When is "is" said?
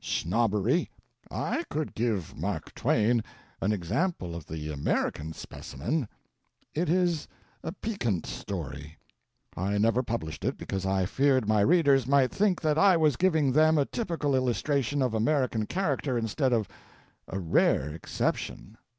6.88-7.28